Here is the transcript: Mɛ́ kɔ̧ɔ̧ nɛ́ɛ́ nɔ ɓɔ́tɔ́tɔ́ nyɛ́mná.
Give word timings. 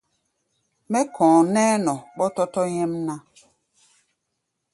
Mɛ́ 0.91 1.01
kɔ̧ɔ̧ 1.15 1.39
nɛ́ɛ́ 1.53 1.77
nɔ 1.85 1.93
ɓɔ́tɔ́tɔ́ 2.15 2.65
nyɛ́mná. 2.73 3.15